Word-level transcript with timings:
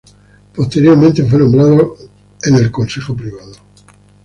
Posteriormente 0.55 1.23
fue 1.25 1.37
nombrado 1.37 1.95
al 2.41 2.71
Consejo 2.71 3.15
Privado. 3.15 3.51